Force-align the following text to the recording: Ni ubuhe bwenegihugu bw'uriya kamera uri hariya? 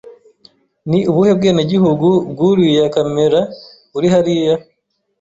Ni 0.89 0.99
ubuhe 1.09 1.31
bwenegihugu 1.37 2.07
bw'uriya 2.31 2.85
kamera 2.95 3.39
uri 3.97 4.07
hariya? 4.13 4.55